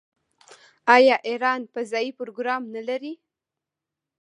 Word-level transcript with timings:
آیا 0.95 1.15
ایران 1.29 1.61
فضايي 1.73 2.11
پروګرام 2.19 2.61
نلري؟ 2.75 3.13